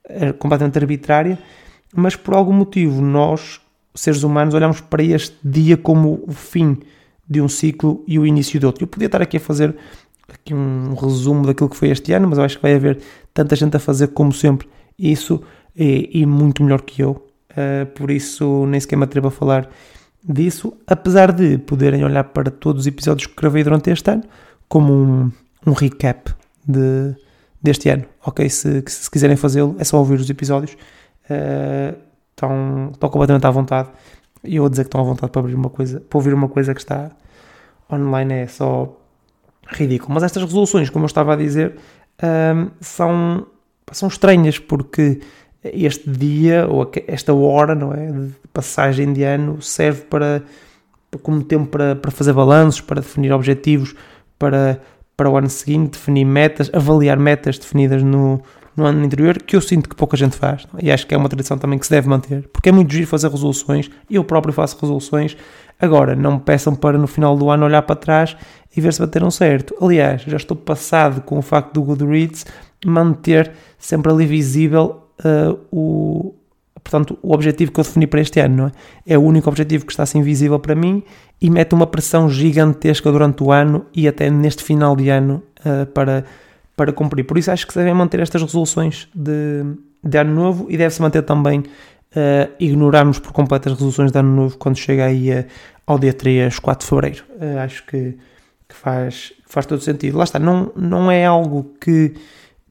é 0.04 0.32
completamente 0.32 0.78
arbitrária, 0.78 1.38
mas 1.94 2.14
por 2.16 2.34
algum 2.34 2.52
motivo 2.52 3.00
nós, 3.00 3.60
seres 3.94 4.22
humanos, 4.22 4.54
olhamos 4.54 4.80
para 4.80 5.02
este 5.02 5.36
dia 5.42 5.76
como 5.76 6.22
o 6.26 6.32
fim 6.32 6.78
de 7.28 7.40
um 7.40 7.48
ciclo 7.48 8.04
e 8.06 8.18
o 8.18 8.26
início 8.26 8.60
de 8.60 8.66
outro. 8.66 8.84
Eu 8.84 8.88
podia 8.88 9.06
estar 9.06 9.22
aqui 9.22 9.36
a 9.36 9.40
fazer 9.40 9.74
aqui 10.34 10.54
um 10.54 10.94
resumo 10.94 11.46
daquilo 11.46 11.68
que 11.68 11.76
foi 11.76 11.90
este 11.90 12.12
ano, 12.12 12.28
mas 12.28 12.38
eu 12.38 12.44
acho 12.44 12.56
que 12.56 12.62
vai 12.62 12.74
haver 12.74 12.98
tanta 13.32 13.54
gente 13.56 13.76
a 13.76 13.80
fazer 13.80 14.08
como 14.08 14.32
sempre 14.32 14.68
isso 14.98 15.42
e, 15.76 16.10
e 16.12 16.26
muito 16.26 16.62
melhor 16.62 16.82
que 16.82 17.02
eu. 17.02 17.26
Uh, 17.50 17.86
por 17.94 18.10
isso 18.10 18.66
nem 18.66 18.78
sequer 18.78 18.96
me 18.96 19.04
atrevo 19.04 19.28
a 19.28 19.30
falar 19.30 19.68
disso, 20.22 20.72
apesar 20.86 21.32
de 21.32 21.58
poderem 21.58 22.04
olhar 22.04 22.24
para 22.24 22.50
todos 22.50 22.82
os 22.82 22.86
episódios 22.86 23.26
que 23.26 23.34
gravei 23.34 23.64
durante 23.64 23.90
este 23.90 24.10
ano 24.10 24.22
como 24.68 24.92
um, 24.92 25.32
um 25.66 25.72
recap 25.72 26.32
de, 26.66 27.14
deste 27.60 27.88
ano. 27.88 28.04
Ok, 28.24 28.48
se, 28.48 28.84
se 28.86 29.10
quiserem 29.10 29.36
fazê-lo, 29.36 29.74
é 29.78 29.84
só 29.84 29.98
ouvir 29.98 30.20
os 30.20 30.30
episódios. 30.30 30.76
Estão, 32.30 32.90
estão 32.92 33.08
completamente 33.08 33.46
à 33.46 33.50
vontade. 33.50 33.88
E 34.44 34.56
eu 34.56 34.64
a 34.64 34.68
dizer 34.68 34.84
que 34.84 34.88
estão 34.88 35.00
à 35.00 35.04
vontade 35.04 35.32
para, 35.32 35.40
abrir 35.40 35.54
uma 35.54 35.70
coisa, 35.70 36.00
para 36.00 36.18
ouvir 36.18 36.32
uma 36.32 36.48
coisa 36.48 36.72
que 36.74 36.80
está 36.80 37.10
online 37.92 38.34
é 38.34 38.46
só 38.46 38.99
ridículo. 39.72 40.14
Mas 40.14 40.22
estas 40.22 40.42
resoluções, 40.42 40.90
como 40.90 41.04
eu 41.04 41.06
estava 41.06 41.34
a 41.34 41.36
dizer, 41.36 41.76
um, 42.22 42.70
são, 42.80 43.46
são 43.92 44.08
estranhas 44.08 44.58
porque 44.58 45.20
este 45.62 46.08
dia 46.08 46.66
ou 46.68 46.90
esta 47.06 47.34
hora 47.34 47.74
não 47.74 47.92
é, 47.92 48.10
de 48.10 48.32
passagem 48.52 49.12
de 49.12 49.22
ano 49.22 49.60
serve 49.60 50.02
para 50.02 50.42
como 51.22 51.42
tempo 51.42 51.66
para, 51.66 51.96
para 51.96 52.10
fazer 52.10 52.32
balanços, 52.32 52.80
para 52.80 53.00
definir 53.00 53.32
objetivos 53.32 53.94
para, 54.38 54.80
para 55.16 55.28
o 55.28 55.36
ano 55.36 55.50
seguinte, 55.50 55.92
definir 55.92 56.24
metas, 56.24 56.70
avaliar 56.72 57.18
metas 57.18 57.58
definidas 57.58 58.02
no, 58.02 58.40
no 58.76 58.86
ano 58.86 59.04
anterior, 59.04 59.42
que 59.42 59.56
eu 59.56 59.60
sinto 59.60 59.88
que 59.88 59.96
pouca 59.96 60.16
gente 60.16 60.36
faz, 60.36 60.66
é? 60.78 60.86
e 60.86 60.90
acho 60.90 61.06
que 61.06 61.14
é 61.14 61.18
uma 61.18 61.28
tradição 61.28 61.58
também 61.58 61.78
que 61.78 61.86
se 61.86 61.90
deve 61.90 62.08
manter, 62.08 62.48
porque 62.52 62.68
é 62.68 62.72
muito 62.72 62.92
giro 62.92 63.06
fazer 63.06 63.28
resoluções, 63.28 63.90
eu 64.08 64.24
próprio 64.24 64.52
faço 64.54 64.78
resoluções, 64.80 65.36
agora 65.78 66.14
não 66.14 66.34
me 66.34 66.40
peçam 66.40 66.74
para 66.74 66.96
no 66.96 67.06
final 67.06 67.36
do 67.36 67.50
ano 67.50 67.66
olhar 67.66 67.82
para 67.82 67.96
trás 67.96 68.36
e 68.76 68.80
ver 68.80 68.92
se 68.92 69.00
bateram 69.00 69.30
certo. 69.30 69.74
Aliás, 69.80 70.22
já 70.22 70.36
estou 70.36 70.56
passado 70.56 71.22
com 71.22 71.38
o 71.38 71.42
facto 71.42 71.74
do 71.74 71.82
Goodreads 71.82 72.46
manter 72.84 73.52
sempre 73.78 74.10
ali 74.10 74.26
visível 74.26 75.04
uh, 75.20 75.58
o, 75.70 76.34
portanto, 76.82 77.18
o 77.22 77.32
objetivo 77.32 77.72
que 77.72 77.80
eu 77.80 77.84
defini 77.84 78.06
para 78.06 78.20
este 78.20 78.40
ano, 78.40 78.56
não 78.56 78.66
é? 78.66 78.72
É 79.06 79.18
o 79.18 79.22
único 79.22 79.48
objetivo 79.48 79.84
que 79.84 79.92
está 79.92 80.04
assim 80.04 80.22
visível 80.22 80.58
para 80.58 80.74
mim 80.74 81.02
e 81.40 81.50
mete 81.50 81.74
uma 81.74 81.86
pressão 81.86 82.28
gigantesca 82.28 83.10
durante 83.10 83.42
o 83.42 83.52
ano 83.52 83.86
e 83.94 84.06
até 84.06 84.30
neste 84.30 84.62
final 84.62 84.94
de 84.96 85.08
ano 85.08 85.42
uh, 85.60 85.86
para, 85.86 86.24
para 86.76 86.92
cumprir. 86.92 87.24
Por 87.24 87.38
isso 87.38 87.50
acho 87.50 87.66
que 87.66 87.72
se 87.72 87.78
devem 87.78 87.94
manter 87.94 88.20
estas 88.20 88.42
resoluções 88.42 89.08
de, 89.14 89.64
de 90.02 90.18
ano 90.18 90.34
novo 90.34 90.66
e 90.68 90.76
deve-se 90.76 91.02
manter 91.02 91.22
também 91.22 91.60
uh, 91.60 92.50
ignorarmos 92.58 93.18
por 93.18 93.32
completo 93.32 93.68
as 93.68 93.74
resoluções 93.74 94.12
de 94.12 94.18
ano 94.18 94.34
novo 94.34 94.58
quando 94.58 94.76
chega 94.76 95.04
aí 95.06 95.30
uh, 95.30 95.44
ao 95.86 95.98
dia 95.98 96.12
3, 96.12 96.58
4 96.58 96.84
de 96.84 96.88
fevereiro. 96.88 97.24
Uh, 97.30 97.58
acho 97.58 97.84
que, 97.86 98.16
que 98.70 98.76
faz, 98.76 99.32
faz 99.46 99.66
todo 99.66 99.82
sentido. 99.82 100.16
Lá 100.16 100.24
está, 100.24 100.38
não, 100.38 100.72
não 100.74 101.10
é 101.10 101.26
algo 101.26 101.74
que 101.80 102.14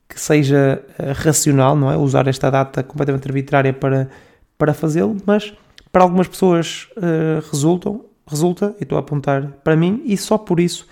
que 0.09 0.19
seja 0.19 0.83
uh, 0.97 1.13
racional, 1.13 1.75
não 1.75 1.91
é? 1.91 1.95
Usar 1.95 2.27
esta 2.27 2.49
data 2.49 2.81
completamente 2.81 3.27
arbitrária 3.27 3.71
para, 3.71 4.09
para 4.57 4.73
fazê-lo, 4.73 5.15
mas 5.23 5.53
para 5.91 6.01
algumas 6.01 6.27
pessoas 6.27 6.87
uh, 6.97 7.47
resultam, 7.51 8.03
resulta, 8.25 8.75
e 8.79 8.83
estou 8.83 8.97
a 8.97 9.01
apontar 9.01 9.47
para 9.63 9.75
mim, 9.75 10.01
e 10.05 10.17
só 10.17 10.37
por 10.37 10.59
isso 10.59 10.87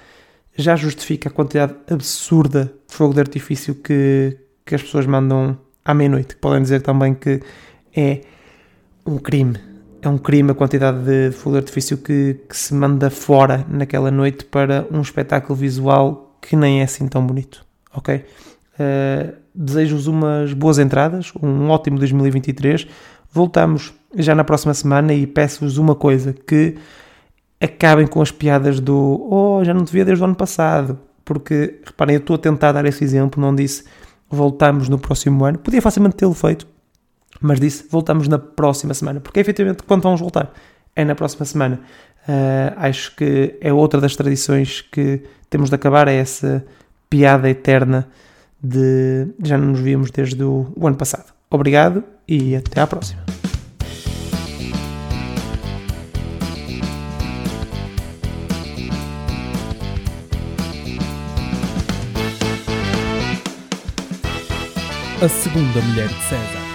já 0.55 0.75
justifica 0.75 1.29
a 1.29 1.31
quantidade 1.31 1.73
absurda 1.89 2.71
de 2.87 2.95
fogo 2.95 3.13
de 3.13 3.19
artifício 3.19 3.75
que, 3.75 4.37
que 4.63 4.75
as 4.75 4.83
pessoas 4.83 5.07
mandam 5.07 5.57
à 5.83 5.93
meia-noite. 5.93 6.35
Podem 6.35 6.61
dizer 6.61 6.81
também 6.81 7.15
que 7.15 7.41
é 7.95 8.21
um 9.05 9.17
crime. 9.17 9.66
É 10.01 10.07
um 10.09 10.17
crime 10.17 10.51
a 10.51 10.53
quantidade 10.53 10.99
de, 10.99 11.31
fogo 11.31 11.55
de 11.55 11.59
artifício 11.59 11.97
que, 11.97 12.39
que 12.47 12.55
se 12.55 12.73
manda 12.73 13.09
fora 13.09 13.65
naquela 13.69 14.11
noite 14.11 14.45
para 14.45 14.85
um 14.91 15.01
espetáculo 15.01 15.55
visual 15.55 16.37
que 16.41 16.55
nem 16.55 16.81
é 16.81 16.83
assim 16.83 17.07
tão 17.07 17.25
bonito. 17.25 17.65
Ok? 17.93 18.23
Uh, 18.79 19.33
Desejo-vos 19.59 20.05
umas 20.05 20.53
boas 20.53 20.77
entradas, 20.77 21.33
um 21.41 21.69
ótimo 21.69 21.97
2023. 21.97 22.87
Voltamos 23.33 23.91
já 24.15 24.35
na 24.35 24.43
próxima 24.43 24.71
semana 24.71 25.15
e 25.15 25.25
peço-vos 25.25 25.79
uma 25.79 25.95
coisa: 25.95 26.31
que 26.31 26.75
acabem 27.59 28.05
com 28.05 28.21
as 28.21 28.29
piadas 28.29 28.79
do 28.79 29.27
Oh, 29.31 29.65
já 29.65 29.73
não 29.73 29.83
te 29.83 29.91
via 29.91 30.05
desde 30.05 30.23
o 30.23 30.25
ano 30.25 30.35
passado. 30.35 30.99
Porque, 31.25 31.81
reparem, 31.83 32.15
eu 32.15 32.19
estou 32.19 32.35
a 32.35 32.39
tentar 32.39 32.71
dar 32.71 32.85
esse 32.85 33.03
exemplo, 33.03 33.41
não 33.41 33.53
disse 33.53 33.83
voltamos 34.29 34.89
no 34.89 34.99
próximo 34.99 35.43
ano. 35.43 35.57
Podia 35.57 35.81
facilmente 35.81 36.15
tê-lo 36.15 36.33
feito, 36.33 36.67
mas 37.39 37.60
disse 37.60 37.86
voltamos 37.89 38.27
na 38.27 38.39
próxima 38.39 38.94
semana. 38.94 39.20
Porque 39.20 39.39
efetivamente, 39.39 39.84
quando 39.84 40.03
vamos 40.03 40.20
voltar? 40.20 40.51
É 40.96 41.06
na 41.06 41.15
próxima 41.15 41.46
semana. 41.46 41.79
Uh, 42.27 42.74
acho 42.77 43.15
que 43.15 43.58
é 43.62 43.72
outra 43.72 44.01
das 44.01 44.15
tradições 44.15 44.82
que 44.82 45.22
temos 45.50 45.70
de 45.70 45.75
acabar, 45.75 46.08
é 46.08 46.15
essa 46.15 46.65
piada 47.10 47.50
eterna 47.50 48.08
de 48.62 49.27
já 49.44 49.58
não 49.58 49.67
nos 49.67 49.79
víamos 49.79 50.12
desde 50.12 50.44
o, 50.44 50.72
o 50.75 50.88
ano 50.88 50.98
passado. 50.98 51.34
Obrigado 51.50 52.03
e 52.27 52.56
até 52.56 52.82
à 52.82 52.88
próxima. 52.88 53.24
A 65.20 65.27
segunda 65.29 65.82
mulher 65.82 66.08
de 66.10 66.24
César. 66.24 66.66